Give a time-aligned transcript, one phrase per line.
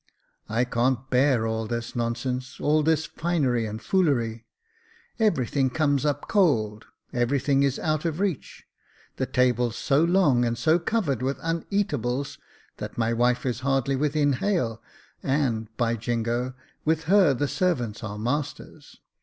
[0.49, 4.47] "I can't bear all this nonsense, all this finery and foolery.
[5.19, 6.07] Every thing comes.
[6.07, 8.63] up cold, every thing is out of reach.
[9.17, 12.39] The table's so long, and so covered with uneatables
[12.77, 14.81] that my wife is hardly within hail;
[15.21, 18.97] and, by jingo, with her the servants are masters.